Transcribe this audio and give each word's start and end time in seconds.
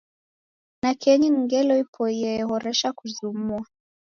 Nakenyi 0.81 1.27
ni 1.29 1.39
ngelo 1.45 1.73
ipoie 1.83 2.29
ye 2.37 2.45
horesha 2.49 2.89
kuzumua 2.97 3.65